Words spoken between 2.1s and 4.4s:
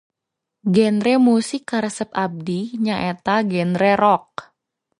abdi nyaeta genre rock.